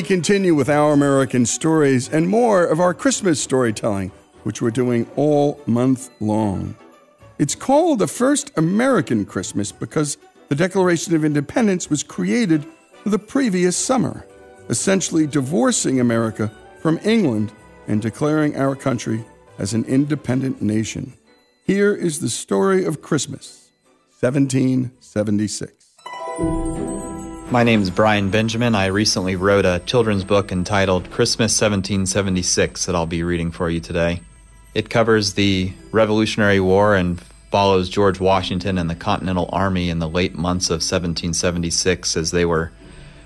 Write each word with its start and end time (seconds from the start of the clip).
We 0.00 0.06
continue 0.06 0.54
with 0.54 0.70
our 0.70 0.94
American 0.94 1.44
stories 1.44 2.08
and 2.08 2.26
more 2.26 2.64
of 2.64 2.80
our 2.80 2.94
Christmas 2.94 3.38
storytelling, 3.38 4.10
which 4.44 4.62
we're 4.62 4.70
doing 4.70 5.06
all 5.14 5.60
month 5.66 6.08
long. 6.20 6.74
It's 7.38 7.54
called 7.54 7.98
the 7.98 8.06
first 8.06 8.50
American 8.56 9.26
Christmas 9.26 9.72
because 9.72 10.16
the 10.48 10.54
Declaration 10.54 11.14
of 11.14 11.22
Independence 11.22 11.90
was 11.90 12.02
created 12.02 12.64
the 13.04 13.18
previous 13.18 13.76
summer, 13.76 14.26
essentially 14.70 15.26
divorcing 15.26 16.00
America 16.00 16.50
from 16.80 16.98
England 17.04 17.52
and 17.86 18.00
declaring 18.00 18.56
our 18.56 18.74
country 18.74 19.22
as 19.58 19.74
an 19.74 19.84
independent 19.84 20.62
nation. 20.62 21.12
Here 21.66 21.94
is 21.94 22.20
the 22.20 22.30
story 22.30 22.86
of 22.86 23.02
Christmas, 23.02 23.70
1776. 24.20 27.09
My 27.50 27.64
name 27.64 27.82
is 27.82 27.90
Brian 27.90 28.30
Benjamin. 28.30 28.76
I 28.76 28.86
recently 28.86 29.34
wrote 29.34 29.64
a 29.64 29.82
children's 29.84 30.22
book 30.22 30.52
entitled 30.52 31.10
Christmas 31.10 31.60
1776 31.60 32.86
that 32.86 32.94
I'll 32.94 33.06
be 33.06 33.24
reading 33.24 33.50
for 33.50 33.68
you 33.68 33.80
today. 33.80 34.20
It 34.72 34.88
covers 34.88 35.34
the 35.34 35.72
Revolutionary 35.90 36.60
War 36.60 36.94
and 36.94 37.20
follows 37.50 37.88
George 37.88 38.20
Washington 38.20 38.78
and 38.78 38.88
the 38.88 38.94
Continental 38.94 39.50
Army 39.52 39.90
in 39.90 39.98
the 39.98 40.08
late 40.08 40.36
months 40.36 40.66
of 40.66 40.74
1776 40.74 42.16
as 42.16 42.30
they 42.30 42.44
were 42.44 42.70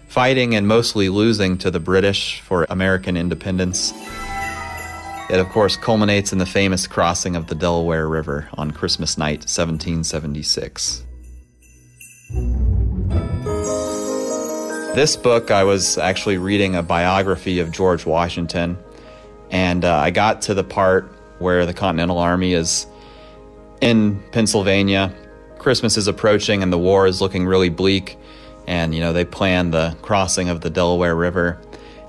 fighting 0.09 0.55
and 0.55 0.67
mostly 0.67 1.11
losing 1.11 1.59
to 1.59 1.71
the 1.71 1.79
British 1.79 2.41
for 2.41 2.67
American 2.71 3.19
independence. 3.19 3.93
It, 5.29 5.39
of 5.39 5.51
course, 5.51 5.77
culminates 5.77 6.33
in 6.33 6.39
the 6.39 6.47
famous 6.47 6.87
crossing 6.87 7.37
of 7.37 7.49
the 7.49 7.55
Delaware 7.55 8.09
River 8.09 8.49
on 8.55 8.71
Christmas 8.71 9.19
night, 9.19 9.41
1776. 9.41 11.05
This 14.95 15.17
book, 15.17 15.51
I 15.51 15.65
was 15.65 15.99
actually 15.99 16.39
reading 16.39 16.77
a 16.77 16.83
biography 16.83 17.59
of 17.59 17.73
George 17.73 18.07
Washington, 18.07 18.79
and 19.51 19.85
uh, 19.85 19.93
I 19.93 20.13
got 20.13 20.43
to 20.43 20.55
the 20.55 20.63
part 20.63 21.11
where 21.41 21.67
the 21.67 21.75
Continental 21.75 22.19
Army 22.19 22.53
is 22.53 22.87
in 23.81 24.23
Pennsylvania. 24.31 25.13
Christmas 25.59 25.97
is 25.97 26.07
approaching, 26.07 26.63
and 26.63 26.73
the 26.73 26.79
war 26.79 27.09
is 27.09 27.21
looking 27.21 27.45
really 27.45 27.71
bleak. 27.71 28.17
And, 28.69 28.95
you 28.95 29.01
know, 29.01 29.13
they 29.13 29.25
plan 29.25 29.73
the 29.73 29.97
crossing 30.01 30.49
of 30.49 30.61
the 30.61 30.71
Delaware 30.71 31.17
River. 31.17 31.61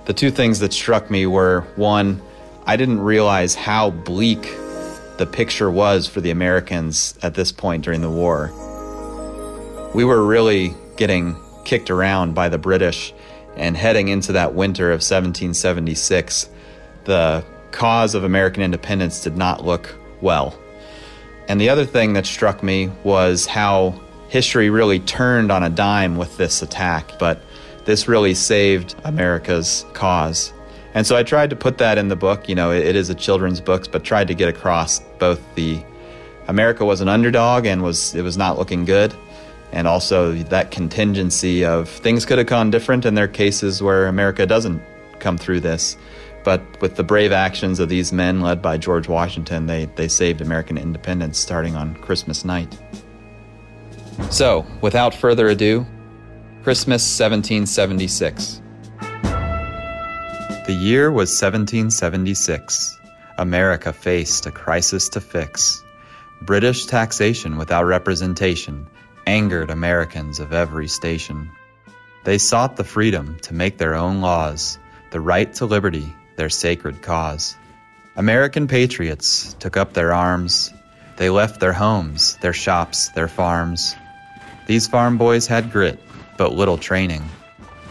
The 0.05 0.13
two 0.13 0.29
things 0.29 0.59
that 0.59 0.71
struck 0.71 1.09
me 1.09 1.25
were 1.25 1.61
one, 1.77 2.21
I 2.67 2.77
didn't 2.77 2.99
realize 2.99 3.55
how 3.55 3.89
bleak 3.89 4.43
the 5.17 5.27
picture 5.27 5.71
was 5.71 6.05
for 6.05 6.21
the 6.21 6.29
Americans 6.29 7.17
at 7.23 7.33
this 7.33 7.51
point 7.51 7.83
during 7.83 8.01
the 8.01 8.11
war. 8.11 8.51
We 9.95 10.05
were 10.05 10.23
really 10.23 10.75
getting 10.97 11.35
kicked 11.65 11.89
around 11.89 12.33
by 12.33 12.49
the 12.49 12.57
British. 12.57 13.13
And 13.57 13.75
heading 13.77 14.09
into 14.09 14.33
that 14.33 14.53
winter 14.53 14.87
of 14.87 15.01
1776, 15.01 16.49
the 17.05 17.43
cause 17.71 18.15
of 18.15 18.23
American 18.23 18.63
independence 18.63 19.21
did 19.23 19.37
not 19.37 19.65
look 19.65 19.95
well. 20.21 20.57
And 21.47 21.59
the 21.61 21.69
other 21.69 21.85
thing 21.85 22.13
that 22.13 22.25
struck 22.25 22.63
me 22.63 22.91
was 23.03 23.45
how 23.45 23.99
history 24.29 24.69
really 24.69 24.99
turned 24.99 25.51
on 25.51 25.63
a 25.63 25.69
dime 25.69 26.17
with 26.17 26.35
this 26.37 26.61
attack, 26.61 27.17
but 27.19 27.41
this 27.85 28.07
really 28.07 28.33
saved 28.33 28.95
America's 29.03 29.85
cause. 29.93 30.51
And 30.93 31.05
so 31.05 31.15
I 31.15 31.23
tried 31.23 31.49
to 31.51 31.55
put 31.55 31.77
that 31.77 31.97
in 31.97 32.07
the 32.07 32.15
book. 32.15 32.49
You 32.49 32.55
know, 32.55 32.71
it, 32.71 32.95
is 32.95 33.09
a 33.09 33.15
children's 33.15 33.61
book, 33.61 33.91
but 33.91 34.03
tried 34.03 34.27
to 34.29 34.33
get 34.33 34.49
across 34.49 34.99
both 35.19 35.41
the 35.55 35.83
America 36.47 36.85
was 36.85 37.01
an 37.01 37.09
underdog 37.09 37.65
and 37.65 37.83
was 37.83 38.15
it 38.15 38.21
was 38.21 38.37
not 38.37 38.57
looking 38.57 38.85
good, 38.85 39.13
and 39.75 39.89
also 39.89 40.31
that 40.31 40.71
contingency 40.71 41.65
of 41.65 41.89
things 41.89 42.25
could 42.25 42.37
have 42.37 42.47
gone 42.47 42.71
different 42.71 43.03
and 43.03 43.17
there 43.17 43.25
are 43.25 43.27
cases 43.27 43.83
where 43.83 44.07
America 44.07 44.45
doesn't 44.45 44.81
come 45.19 45.37
through 45.37 45.59
this. 45.59 45.97
But 46.45 46.61
with 46.79 46.95
the 46.95 47.03
brave 47.03 47.33
actions 47.33 47.81
of 47.81 47.89
these 47.89 48.13
men 48.13 48.39
led 48.39 48.61
by 48.61 48.77
George 48.77 49.09
Washington, 49.09 49.65
they, 49.65 49.85
they 49.95 50.07
saved 50.07 50.39
American 50.39 50.77
independence 50.77 51.37
starting 51.37 51.75
on 51.75 51.95
Christmas 51.95 52.45
night. 52.45 52.79
So, 54.29 54.65
without 54.79 55.13
further 55.13 55.49
ado, 55.49 55.85
Christmas 56.63 57.03
1776. 57.03 58.61
The 60.67 60.73
year 60.73 61.11
was 61.11 61.29
1776. 61.31 62.97
America 63.37 63.91
faced 63.91 64.45
a 64.45 64.51
crisis 64.51 65.09
to 65.09 65.19
fix. 65.19 65.83
British 66.43 66.85
taxation 66.85 67.57
without 67.57 67.83
representation 67.83 68.87
angered 69.25 69.69
Americans 69.69 70.39
of 70.39 70.53
every 70.53 70.87
station. 70.87 71.51
They 72.23 72.37
sought 72.37 72.75
the 72.75 72.83
freedom 72.83 73.37
to 73.41 73.53
make 73.53 73.77
their 73.77 73.95
own 73.95 74.21
laws, 74.21 74.77
the 75.11 75.19
right 75.19 75.53
to 75.55 75.65
liberty, 75.65 76.13
their 76.35 76.49
sacred 76.49 77.01
cause. 77.01 77.55
American 78.15 78.67
patriots 78.67 79.53
took 79.59 79.77
up 79.77 79.93
their 79.93 80.13
arms. 80.13 80.73
They 81.17 81.29
left 81.29 81.59
their 81.59 81.73
homes, 81.73 82.37
their 82.37 82.53
shops, 82.53 83.09
their 83.09 83.27
farms. 83.27 83.95
These 84.67 84.87
farm 84.87 85.17
boys 85.17 85.47
had 85.47 85.71
grit, 85.71 85.99
but 86.37 86.53
little 86.53 86.77
training. 86.77 87.23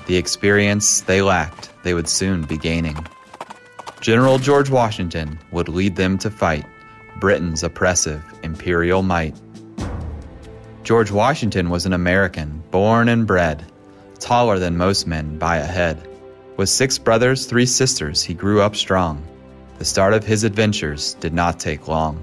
The 0.07 0.17
experience 0.17 1.03
they 1.03 1.23
lacked, 1.23 1.71
they 1.83 1.95
would 1.95 2.09
soon 2.09 2.43
be 2.43 2.59
gaining. 2.59 2.97
General 4.01 4.39
George 4.39 4.71
Washington 4.71 5.39
would 5.51 5.69
lead 5.69 5.97
them 5.97 6.19
to 6.19 6.31
fight 6.31 6.67
Britain's 7.17 7.63
oppressive 7.63 8.23
imperial 8.43 9.03
might. 9.03 9.35
George 10.85 11.11
Washington 11.11 11.71
was 11.71 11.87
an 11.87 11.95
American, 11.95 12.63
born 12.71 13.09
and 13.09 13.27
bred, 13.27 13.65
taller 14.19 14.59
than 14.59 14.77
most 14.77 15.07
men 15.07 15.39
by 15.39 15.57
a 15.57 15.65
head. 15.65 16.07
With 16.59 16.69
six 16.69 16.99
brothers, 16.99 17.47
three 17.47 17.65
sisters, 17.65 18.23
he 18.23 18.35
grew 18.35 18.61
up 18.61 18.77
strong. 18.77 19.27
The 19.79 19.87
start 19.87 20.13
of 20.13 20.27
his 20.27 20.45
adventures 20.45 21.15
did 21.21 21.33
not 21.33 21.59
take 21.59 21.89
long. 21.89 22.23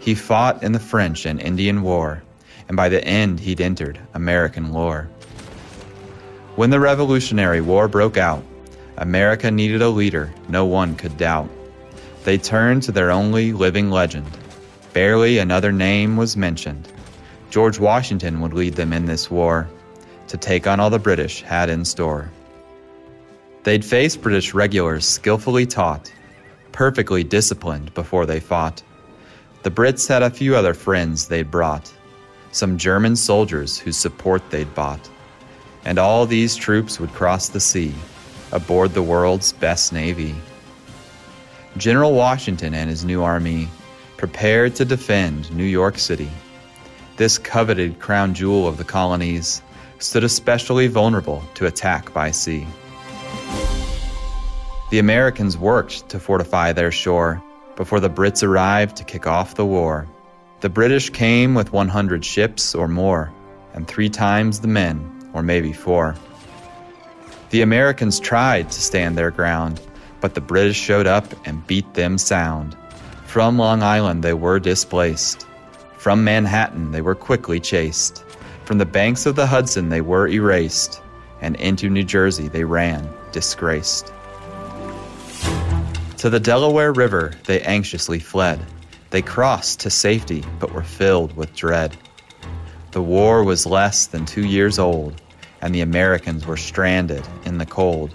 He 0.00 0.16
fought 0.16 0.64
in 0.64 0.72
the 0.72 0.80
French 0.80 1.24
and 1.24 1.40
Indian 1.40 1.82
War, 1.82 2.24
and 2.66 2.76
by 2.76 2.88
the 2.88 3.04
end 3.04 3.38
he'd 3.38 3.60
entered 3.60 4.00
American 4.14 4.72
lore. 4.72 5.08
When 6.56 6.70
the 6.70 6.80
Revolutionary 6.80 7.60
War 7.60 7.86
broke 7.86 8.16
out, 8.16 8.42
America 8.96 9.48
needed 9.48 9.80
a 9.80 9.90
leader 9.90 10.34
no 10.48 10.66
one 10.66 10.96
could 10.96 11.16
doubt. 11.16 11.48
They 12.24 12.36
turned 12.36 12.82
to 12.82 12.92
their 12.92 13.12
only 13.12 13.52
living 13.52 13.90
legend. 13.90 14.26
Barely 14.92 15.38
another 15.38 15.70
name 15.70 16.16
was 16.16 16.36
mentioned. 16.36 16.88
George 17.50 17.80
Washington 17.80 18.40
would 18.40 18.54
lead 18.54 18.74
them 18.74 18.92
in 18.92 19.06
this 19.06 19.30
war 19.30 19.68
to 20.28 20.36
take 20.36 20.68
on 20.68 20.78
all 20.78 20.88
the 20.88 20.98
British 20.98 21.42
had 21.42 21.68
in 21.68 21.84
store. 21.84 22.30
They'd 23.64 23.84
face 23.84 24.16
British 24.16 24.54
regulars 24.54 25.04
skillfully 25.04 25.66
taught, 25.66 26.12
perfectly 26.72 27.24
disciplined 27.24 27.92
before 27.92 28.24
they 28.24 28.40
fought. 28.40 28.82
The 29.64 29.70
Brits 29.70 30.08
had 30.08 30.22
a 30.22 30.30
few 30.30 30.56
other 30.56 30.72
friends 30.72 31.26
they'd 31.26 31.50
brought, 31.50 31.92
some 32.52 32.78
German 32.78 33.16
soldiers 33.16 33.78
whose 33.78 33.96
support 33.96 34.48
they'd 34.50 34.72
bought. 34.74 35.10
And 35.84 35.98
all 35.98 36.26
these 36.26 36.56
troops 36.56 37.00
would 37.00 37.12
cross 37.12 37.48
the 37.48 37.60
sea 37.60 37.92
aboard 38.52 38.94
the 38.94 39.02
world's 39.02 39.52
best 39.52 39.92
navy. 39.92 40.34
General 41.76 42.14
Washington 42.14 42.74
and 42.74 42.88
his 42.88 43.04
new 43.04 43.22
army 43.22 43.68
prepared 44.16 44.74
to 44.76 44.84
defend 44.84 45.54
New 45.54 45.64
York 45.64 45.98
City. 45.98 46.30
This 47.20 47.36
coveted 47.36 47.98
crown 47.98 48.32
jewel 48.32 48.66
of 48.66 48.78
the 48.78 48.84
colonies 48.84 49.60
stood 49.98 50.24
especially 50.24 50.86
vulnerable 50.86 51.44
to 51.52 51.66
attack 51.66 52.14
by 52.14 52.30
sea. 52.30 52.66
The 54.90 55.00
Americans 55.00 55.58
worked 55.58 56.08
to 56.08 56.18
fortify 56.18 56.72
their 56.72 56.90
shore 56.90 57.42
before 57.76 58.00
the 58.00 58.08
Brits 58.08 58.42
arrived 58.42 58.96
to 58.96 59.04
kick 59.04 59.26
off 59.26 59.54
the 59.54 59.66
war. 59.66 60.08
The 60.60 60.70
British 60.70 61.10
came 61.10 61.54
with 61.54 61.74
100 61.74 62.24
ships 62.24 62.74
or 62.74 62.88
more, 62.88 63.30
and 63.74 63.86
three 63.86 64.08
times 64.08 64.60
the 64.60 64.68
men, 64.68 65.30
or 65.34 65.42
maybe 65.42 65.74
four. 65.74 66.16
The 67.50 67.60
Americans 67.60 68.18
tried 68.18 68.70
to 68.70 68.80
stand 68.80 69.18
their 69.18 69.30
ground, 69.30 69.78
but 70.22 70.34
the 70.34 70.40
British 70.40 70.78
showed 70.78 71.06
up 71.06 71.26
and 71.44 71.66
beat 71.66 71.92
them 71.92 72.16
sound. 72.16 72.78
From 73.26 73.58
Long 73.58 73.82
Island 73.82 74.24
they 74.24 74.32
were 74.32 74.58
displaced. 74.58 75.46
From 76.00 76.24
Manhattan 76.24 76.92
they 76.92 77.02
were 77.02 77.14
quickly 77.14 77.60
chased. 77.60 78.24
From 78.64 78.78
the 78.78 78.86
banks 78.86 79.26
of 79.26 79.36
the 79.36 79.46
Hudson 79.46 79.90
they 79.90 80.00
were 80.00 80.26
erased, 80.28 81.02
and 81.42 81.56
into 81.56 81.90
New 81.90 82.04
Jersey 82.04 82.48
they 82.48 82.64
ran, 82.64 83.06
disgraced. 83.32 84.10
To 86.16 86.30
the 86.30 86.40
Delaware 86.40 86.94
River 86.94 87.34
they 87.44 87.60
anxiously 87.60 88.18
fled. 88.18 88.64
They 89.10 89.20
crossed 89.20 89.80
to 89.80 89.90
safety, 89.90 90.42
but 90.58 90.72
were 90.72 90.82
filled 90.82 91.36
with 91.36 91.54
dread. 91.54 91.98
The 92.92 93.02
war 93.02 93.44
was 93.44 93.66
less 93.66 94.06
than 94.06 94.24
two 94.24 94.46
years 94.46 94.78
old, 94.78 95.20
and 95.60 95.74
the 95.74 95.82
Americans 95.82 96.46
were 96.46 96.56
stranded 96.56 97.28
in 97.44 97.58
the 97.58 97.66
cold. 97.66 98.14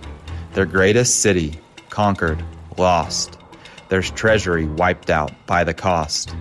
Their 0.54 0.66
greatest 0.66 1.22
city 1.22 1.60
conquered, 1.92 2.44
lost, 2.80 3.38
their 3.90 4.02
treasury 4.02 4.66
wiped 4.66 5.12
out 5.12 5.34
by 5.46 5.64
the 5.64 5.76
cost. 5.76 6.36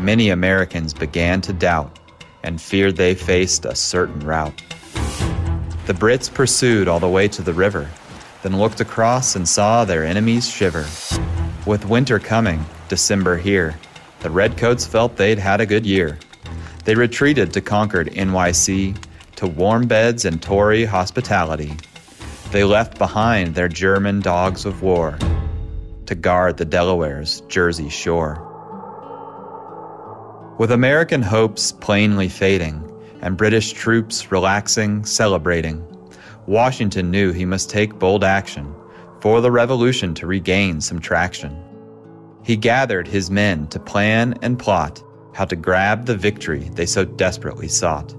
Many 0.00 0.30
Americans 0.30 0.94
began 0.94 1.40
to 1.42 1.52
doubt 1.52 1.98
and 2.44 2.60
feared 2.60 2.96
they 2.96 3.14
faced 3.14 3.64
a 3.64 3.74
certain 3.74 4.20
rout. 4.20 4.62
The 5.86 5.94
Brits 5.94 6.32
pursued 6.32 6.86
all 6.86 7.00
the 7.00 7.08
way 7.08 7.28
to 7.28 7.42
the 7.42 7.52
river, 7.52 7.90
then 8.42 8.58
looked 8.58 8.80
across 8.80 9.34
and 9.34 9.48
saw 9.48 9.84
their 9.84 10.04
enemies 10.04 10.48
shiver. 10.48 10.86
With 11.66 11.84
winter 11.86 12.18
coming, 12.18 12.64
December 12.88 13.36
here, 13.36 13.78
the 14.20 14.30
Redcoats 14.30 14.86
felt 14.86 15.16
they'd 15.16 15.38
had 15.38 15.60
a 15.60 15.66
good 15.66 15.84
year. 15.84 16.18
They 16.84 16.94
retreated 16.94 17.52
to 17.52 17.60
conquered, 17.60 18.08
NYC 18.08 18.96
to 19.36 19.46
warm 19.46 19.86
beds 19.86 20.24
and 20.24 20.40
Tory 20.40 20.84
hospitality. 20.84 21.76
They 22.50 22.64
left 22.64 22.98
behind 22.98 23.54
their 23.54 23.68
German 23.68 24.20
dogs 24.20 24.64
of 24.64 24.82
war 24.82 25.18
to 26.06 26.14
guard 26.14 26.56
the 26.56 26.64
Delaware's 26.64 27.40
Jersey 27.48 27.88
shore. 27.88 28.47
With 30.58 30.72
American 30.72 31.22
hopes 31.22 31.70
plainly 31.70 32.28
fading 32.28 32.82
and 33.22 33.36
British 33.36 33.72
troops 33.74 34.32
relaxing, 34.32 35.04
celebrating, 35.04 35.86
Washington 36.46 37.12
knew 37.12 37.30
he 37.30 37.44
must 37.44 37.70
take 37.70 38.00
bold 38.00 38.24
action 38.24 38.74
for 39.20 39.40
the 39.40 39.52
revolution 39.52 40.14
to 40.14 40.26
regain 40.26 40.80
some 40.80 40.98
traction. 40.98 41.56
He 42.42 42.56
gathered 42.56 43.06
his 43.06 43.30
men 43.30 43.68
to 43.68 43.78
plan 43.78 44.36
and 44.42 44.58
plot 44.58 45.00
how 45.32 45.44
to 45.44 45.54
grab 45.54 46.06
the 46.06 46.16
victory 46.16 46.68
they 46.74 46.86
so 46.86 47.04
desperately 47.04 47.68
sought. 47.68 48.12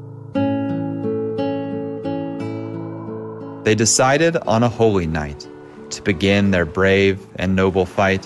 They 3.65 3.75
decided 3.75 4.37
on 4.47 4.63
a 4.63 4.69
holy 4.69 5.07
night 5.07 5.45
to 5.89 6.01
begin 6.03 6.51
their 6.51 6.65
brave 6.65 7.19
and 7.35 7.53
noble 7.53 7.85
fight. 7.85 8.25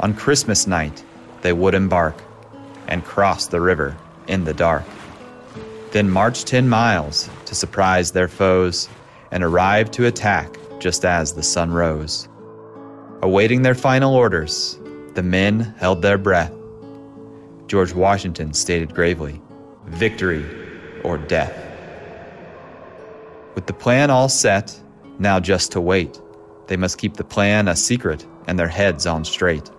On 0.00 0.12
Christmas 0.12 0.66
night, 0.66 1.02
they 1.40 1.54
would 1.54 1.72
embark 1.72 2.22
and 2.92 3.02
cross 3.06 3.46
the 3.46 3.60
river 3.60 3.96
in 4.28 4.44
the 4.44 4.52
dark. 4.52 4.84
Then 5.92 6.10
march 6.10 6.44
10 6.44 6.68
miles 6.68 7.30
to 7.46 7.54
surprise 7.54 8.12
their 8.12 8.28
foes 8.28 8.86
and 9.30 9.42
arrive 9.42 9.90
to 9.92 10.04
attack 10.04 10.58
just 10.78 11.06
as 11.06 11.32
the 11.32 11.42
sun 11.42 11.72
rose. 11.72 12.28
Awaiting 13.22 13.62
their 13.62 13.74
final 13.74 14.14
orders, 14.14 14.78
the 15.14 15.22
men 15.22 15.74
held 15.78 16.02
their 16.02 16.18
breath. 16.18 16.52
George 17.66 17.94
Washington 17.94 18.52
stated 18.52 18.94
gravely, 18.94 19.40
Victory 19.86 20.44
or 21.02 21.16
death. 21.16 21.56
With 23.54 23.68
the 23.68 23.72
plan 23.72 24.10
all 24.10 24.28
set, 24.28 24.78
now 25.18 25.40
just 25.40 25.72
to 25.72 25.80
wait. 25.80 26.20
They 26.66 26.76
must 26.76 26.98
keep 26.98 27.14
the 27.14 27.24
plan 27.24 27.68
a 27.68 27.76
secret 27.76 28.26
and 28.46 28.58
their 28.58 28.68
heads 28.68 29.06
on 29.06 29.24
straight. 29.24 29.70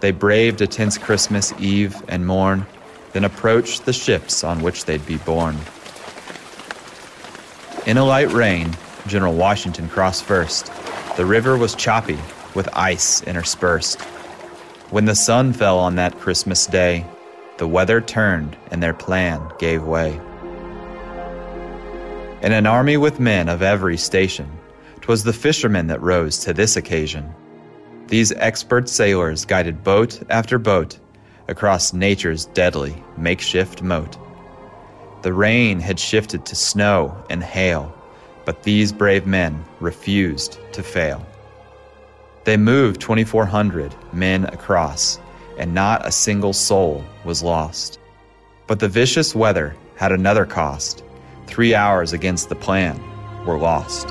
They 0.00 0.10
braved 0.10 0.60
a 0.60 0.66
tense 0.66 0.98
Christmas 0.98 1.52
Eve 1.58 1.96
and 2.08 2.26
morn, 2.26 2.66
then 3.12 3.24
approached 3.24 3.86
the 3.86 3.92
ships 3.92 4.44
on 4.44 4.62
which 4.62 4.84
they'd 4.84 5.06
be 5.06 5.18
borne. 5.18 5.58
In 7.86 7.96
a 7.96 8.04
light 8.04 8.32
rain, 8.32 8.74
General 9.06 9.34
Washington 9.34 9.88
crossed 9.88 10.24
first. 10.24 10.70
The 11.16 11.26
river 11.26 11.56
was 11.56 11.74
choppy, 11.74 12.18
with 12.54 12.68
ice 12.72 13.22
interspersed. 13.22 14.00
When 14.90 15.04
the 15.04 15.14
sun 15.14 15.52
fell 15.52 15.78
on 15.78 15.96
that 15.96 16.18
Christmas 16.18 16.66
day, 16.66 17.06
the 17.58 17.68
weather 17.68 18.00
turned 18.00 18.56
and 18.70 18.82
their 18.82 18.94
plan 18.94 19.40
gave 19.58 19.82
way. 19.84 20.20
In 22.42 22.52
an 22.52 22.66
army 22.66 22.96
with 22.96 23.20
men 23.20 23.48
of 23.48 23.62
every 23.62 23.96
station, 23.96 24.50
'twas 25.00 25.24
the 25.24 25.32
fishermen 25.32 25.86
that 25.86 26.02
rose 26.02 26.38
to 26.38 26.52
this 26.52 26.76
occasion. 26.76 27.34
These 28.08 28.32
expert 28.32 28.88
sailors 28.88 29.46
guided 29.46 29.82
boat 29.82 30.20
after 30.28 30.58
boat 30.58 30.98
across 31.48 31.92
nature's 31.94 32.46
deadly 32.46 33.02
makeshift 33.16 33.82
moat. 33.82 34.18
The 35.22 35.32
rain 35.32 35.80
had 35.80 35.98
shifted 35.98 36.44
to 36.46 36.54
snow 36.54 37.16
and 37.30 37.42
hail, 37.42 37.94
but 38.44 38.62
these 38.62 38.92
brave 38.92 39.26
men 39.26 39.64
refused 39.80 40.58
to 40.72 40.82
fail. 40.82 41.26
They 42.44 42.58
moved 42.58 43.00
2,400 43.00 43.94
men 44.12 44.44
across, 44.44 45.18
and 45.58 45.72
not 45.72 46.06
a 46.06 46.12
single 46.12 46.52
soul 46.52 47.02
was 47.24 47.42
lost. 47.42 47.98
But 48.66 48.80
the 48.80 48.88
vicious 48.88 49.34
weather 49.34 49.74
had 49.96 50.12
another 50.12 50.44
cost. 50.44 51.02
Three 51.46 51.74
hours 51.74 52.12
against 52.12 52.50
the 52.50 52.54
plan 52.54 53.00
were 53.46 53.58
lost. 53.58 54.08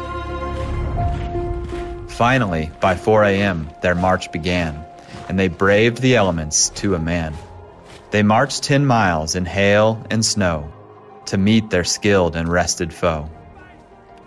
Finally, 2.14 2.70
by 2.80 2.96
4 2.96 3.24
a.m., 3.24 3.68
their 3.82 3.96
march 3.96 4.32
began, 4.32 4.86
and 5.28 5.40
they 5.40 5.48
braved 5.48 6.00
the 6.00 6.16
elements 6.16 6.70
to 6.70 6.94
a 6.94 7.00
man. 7.00 7.34
They 8.12 8.22
marched 8.22 8.62
10 8.62 8.86
miles 8.86 9.34
in 9.34 9.46
hail 9.46 10.06
and 10.12 10.24
snow 10.24 10.72
to 11.26 11.40
meet 11.40 11.72
their 11.72 11.84
skilled 11.84 12.36
and 12.36 12.48
rested 12.48 12.94
foe. 12.94 13.32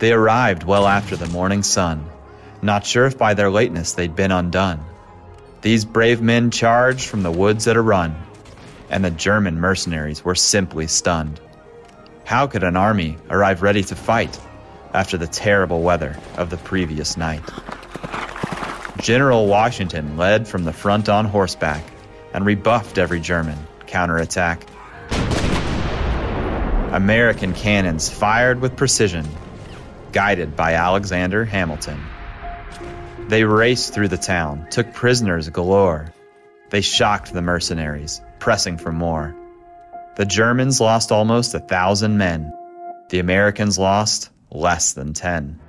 They 0.01 0.13
arrived 0.13 0.65
well 0.65 0.89
after 0.89 1.15
the 1.15 1.29
morning 1.29 1.63
sun, 1.63 2.05
not 2.61 2.85
sure 2.85 3.07
if 3.07 3.17
by 3.17 3.35
their 3.35 3.53
lateness 3.53 3.93
they'd 3.93 4.17
been 4.17 4.33
undone. 4.33 4.85
These 5.61 5.85
brave 5.85 6.21
men 6.21 6.51
charged 6.51 7.07
from 7.07 7.23
the 7.23 7.31
woods 7.31 7.69
at 7.69 7.77
a 7.77 7.81
run, 7.81 8.17
and 8.91 9.05
the 9.05 9.13
German 9.13 9.61
mercenaries 9.61 10.25
were 10.25 10.35
simply 10.35 10.89
stunned. 10.89 11.41
How 12.25 12.49
could 12.49 12.65
an 12.65 12.77
army 12.77 13.17
arrive 13.31 13.63
ready 13.63 13.85
to 13.85 13.95
fight 13.95 14.37
after 14.97 15.19
the 15.19 15.27
terrible 15.27 15.83
weather 15.83 16.17
of 16.37 16.49
the 16.49 16.57
previous 16.57 17.19
night. 17.19 17.43
General 18.99 19.47
Washington 19.47 20.17
led 20.17 20.49
from 20.49 20.65
the 20.65 20.73
front 20.73 21.09
on 21.09 21.27
horseback 21.27 21.85
and 22.33 22.47
rebuffed 22.47 22.99
every 22.99 23.21
German 23.21 23.59
counterattack. 23.87 24.67
American 26.93 27.53
cannons 27.53 28.09
fired 28.09 28.61
with 28.61 28.77
precision, 28.77 29.27
guided 30.13 30.57
by 30.57 30.75
Alexander 30.75 31.45
Hamilton. 31.45 32.01
They 33.29 33.45
raced 33.45 33.93
through 33.93 34.09
the 34.09 34.17
town, 34.17 34.67
took 34.71 34.95
prisoners 34.95 35.49
galore. 35.51 36.13
They 36.71 36.81
shocked 36.81 37.33
the 37.33 37.43
mercenaries, 37.43 38.21
pressing 38.39 38.79
for 38.79 38.93
more. 38.93 39.37
The 40.17 40.25
Germans 40.25 40.81
lost 40.81 41.13
almost 41.13 41.55
a 41.55 41.61
thousand 41.61 42.17
men. 42.17 42.53
The 43.11 43.19
Americans 43.19 43.79
lost 43.79 44.31
less 44.51 44.95
than 44.95 45.13
ten. 45.13 45.61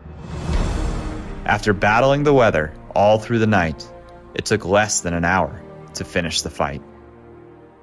After 1.46 1.74
battling 1.74 2.24
the 2.24 2.34
weather 2.34 2.74
all 2.98 3.20
through 3.20 3.38
the 3.38 3.48
night, 3.48 3.88
it 4.34 4.46
took 4.46 4.66
less 4.66 5.02
than 5.02 5.14
an 5.14 5.24
hour 5.24 5.62
to 5.94 6.04
finish 6.04 6.42
the 6.42 6.50
fight. 6.50 6.82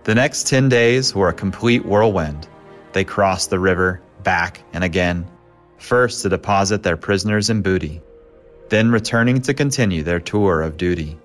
The 0.03 0.15
next 0.15 0.49
10 0.49 0.69
days 0.69 1.15
were 1.15 1.29
a 1.29 1.33
complete 1.33 1.87
whirlwind. 1.87 2.49
They 2.93 3.05
crossed 3.05 3.49
the 3.49 3.61
river 3.61 4.03
back 4.25 4.61
and 4.73 4.83
again, 4.83 5.27
first 5.79 6.23
to 6.23 6.29
deposit 6.29 6.83
their 6.83 6.97
prisoners 6.97 7.49
and 7.49 7.63
booty, 7.63 8.03
then 8.71 8.91
returning 8.91 9.41
to 9.43 9.55
continue 9.55 10.03
their 10.03 10.19
tour 10.19 10.63
of 10.63 10.77
duty. 10.77 11.17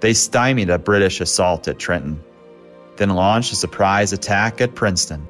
They 0.00 0.12
stymied 0.12 0.70
a 0.70 0.78
British 0.78 1.20
assault 1.20 1.68
at 1.68 1.78
Trenton, 1.78 2.20
then 2.96 3.10
launched 3.10 3.52
a 3.52 3.56
surprise 3.56 4.12
attack 4.12 4.60
at 4.60 4.74
Princeton. 4.74 5.28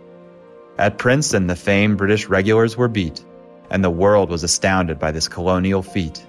At 0.79 0.97
Princeton, 0.97 1.47
the 1.47 1.57
famed 1.57 1.99
British 1.99 2.27
regulars 2.27 2.77
were 2.77 2.89
beat, 2.89 3.23
and 3.69 3.85
the 3.85 3.91
world 3.91 4.31
was 4.31 4.45
astounded 4.45 4.99
by 4.99 5.11
this 5.11 5.29
colonial 5.29 5.83
feat. 5.83 6.25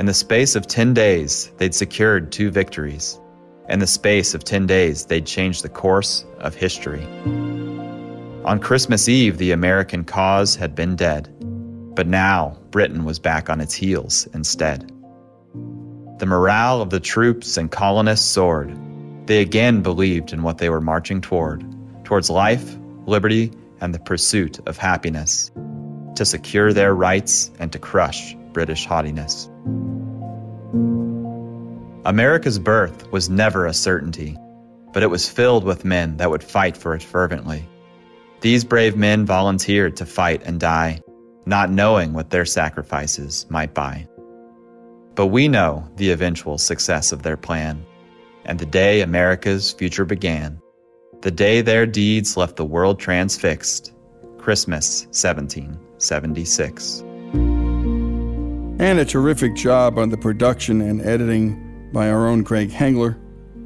In 0.00 0.06
the 0.06 0.14
space 0.14 0.56
of 0.56 0.66
10 0.66 0.94
days, 0.94 1.52
they'd 1.58 1.74
secured 1.74 2.32
two 2.32 2.50
victories. 2.50 3.20
In 3.68 3.80
the 3.80 3.86
space 3.86 4.32
of 4.32 4.44
10 4.44 4.66
days, 4.66 5.04
they'd 5.04 5.26
changed 5.26 5.62
the 5.62 5.68
course 5.68 6.24
of 6.38 6.54
history. 6.54 7.04
On 8.46 8.58
Christmas 8.60 9.10
Eve, 9.10 9.36
the 9.36 9.50
American 9.52 10.04
cause 10.04 10.56
had 10.56 10.74
been 10.74 10.96
dead, 10.96 11.28
but 11.94 12.06
now 12.06 12.56
Britain 12.70 13.04
was 13.04 13.18
back 13.18 13.50
on 13.50 13.60
its 13.60 13.74
heels 13.74 14.26
instead. 14.32 14.90
The 16.18 16.24
morale 16.24 16.80
of 16.80 16.88
the 16.88 16.98
troops 16.98 17.58
and 17.58 17.70
colonists 17.70 18.26
soared. 18.26 18.74
They 19.26 19.42
again 19.42 19.82
believed 19.82 20.32
in 20.32 20.42
what 20.42 20.56
they 20.56 20.70
were 20.70 20.80
marching 20.80 21.20
toward 21.20 21.62
towards 22.04 22.30
life, 22.30 22.74
liberty, 23.04 23.52
and 23.82 23.94
the 23.94 23.98
pursuit 23.98 24.60
of 24.66 24.78
happiness, 24.78 25.50
to 26.16 26.24
secure 26.24 26.72
their 26.72 26.94
rights 26.94 27.50
and 27.58 27.70
to 27.72 27.78
crush 27.78 28.34
British 28.54 28.86
haughtiness. 28.86 29.50
America's 32.10 32.58
birth 32.58 33.08
was 33.12 33.30
never 33.30 33.66
a 33.66 33.72
certainty, 33.72 34.36
but 34.92 35.04
it 35.04 35.10
was 35.10 35.28
filled 35.28 35.62
with 35.62 35.84
men 35.84 36.16
that 36.16 36.28
would 36.28 36.42
fight 36.42 36.76
for 36.76 36.92
it 36.92 37.04
fervently. 37.04 37.64
These 38.40 38.64
brave 38.64 38.96
men 38.96 39.24
volunteered 39.24 39.94
to 39.94 40.04
fight 40.04 40.42
and 40.44 40.58
die, 40.58 41.02
not 41.46 41.70
knowing 41.70 42.12
what 42.12 42.30
their 42.30 42.44
sacrifices 42.44 43.46
might 43.48 43.74
buy. 43.74 44.08
But 45.14 45.28
we 45.28 45.46
know 45.46 45.88
the 45.94 46.10
eventual 46.10 46.58
success 46.58 47.12
of 47.12 47.22
their 47.22 47.36
plan, 47.36 47.86
and 48.44 48.58
the 48.58 48.66
day 48.66 49.02
America's 49.02 49.70
future 49.70 50.04
began, 50.04 50.60
the 51.22 51.30
day 51.30 51.60
their 51.60 51.86
deeds 51.86 52.36
left 52.36 52.56
the 52.56 52.64
world 52.64 52.98
transfixed, 52.98 53.92
Christmas 54.36 55.04
1776. 55.12 57.02
And 58.80 58.98
a 58.98 59.04
terrific 59.04 59.54
job 59.54 59.96
on 59.96 60.08
the 60.08 60.18
production 60.18 60.80
and 60.80 61.00
editing 61.02 61.69
by 61.92 62.10
our 62.10 62.26
own 62.26 62.42
Greg 62.42 62.70
Hengler. 62.70 63.18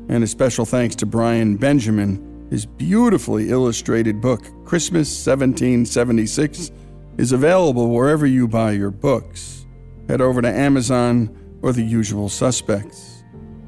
And 0.09 0.23
a 0.23 0.27
special 0.27 0.65
thanks 0.65 0.95
to 0.97 1.07
Brian 1.07 1.57
Benjamin. 1.57 2.49
His 2.51 2.67
beautifully 2.67 3.51
illustrated 3.51 4.21
book, 4.21 4.43
Christmas 4.65 5.09
1776, 5.27 6.71
is 7.17 7.33
available 7.33 7.91
wherever 7.91 8.27
you 8.27 8.47
buy 8.47 8.73
your 8.73 8.91
books. 8.91 9.67
Head 10.09 10.21
over 10.21 10.43
to 10.43 10.49
Amazon 10.49 11.59
or 11.63 11.73
the 11.73 11.83
usual 11.83 12.29
suspects. 12.29 13.23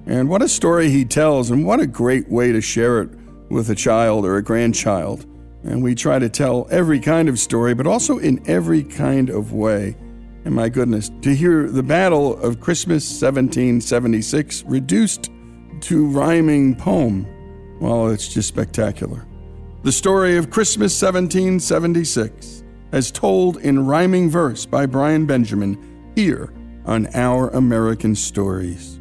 And 0.07 0.29
what 0.29 0.43
a 0.43 0.49
story 0.49 0.91
he 0.91 1.05
tells, 1.05 1.51
and 1.51 1.67
what 1.67 1.81
a 1.81 1.87
great 1.87 2.29
way 2.29 2.53
to 2.53 2.61
share 2.61 3.01
it 3.01 3.11
with 3.49 3.71
a 3.71 3.75
child 3.75 4.25
or 4.25 4.37
a 4.37 4.43
grandchild. 4.43 5.25
And 5.65 5.83
we 5.83 5.95
try 5.95 6.19
to 6.19 6.29
tell 6.29 6.69
every 6.71 7.01
kind 7.01 7.29
of 7.29 7.39
story, 7.39 7.75
but 7.75 7.87
also 7.87 8.19
in 8.19 8.43
every 8.47 8.85
kind 8.85 9.31
of 9.31 9.53
way. 9.53 9.97
And 10.47 10.55
my 10.55 10.69
goodness, 10.69 11.11
to 11.23 11.35
hear 11.35 11.69
the 11.69 11.83
Battle 11.83 12.39
of 12.39 12.61
Christmas 12.61 13.05
1776 13.21 14.63
reduced 14.67 15.29
to 15.81 16.07
rhyming 16.07 16.77
poem, 16.77 17.27
well, 17.81 18.07
it's 18.11 18.33
just 18.33 18.47
spectacular. 18.47 19.27
The 19.83 19.91
story 19.91 20.37
of 20.37 20.51
Christmas 20.51 21.03
1776, 21.03 22.63
as 22.93 23.11
told 23.11 23.57
in 23.57 23.87
rhyming 23.87 24.31
verse 24.31 24.67
by 24.67 24.87
Brian 24.87 25.27
Benjamin, 25.27 26.13
here 26.15 26.55
on 26.85 27.09
Our 27.13 27.49
American 27.49 28.15
Stories. 28.15 29.01